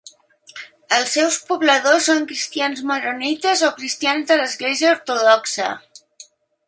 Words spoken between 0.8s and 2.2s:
Els seus pobladors